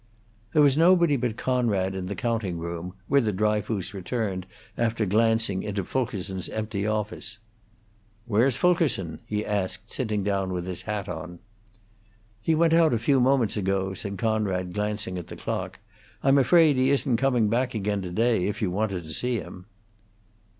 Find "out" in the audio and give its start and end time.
12.73-12.95